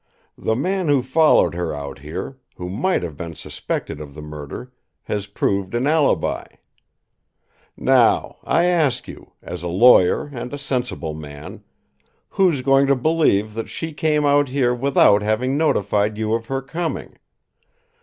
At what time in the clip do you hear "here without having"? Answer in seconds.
14.49-15.55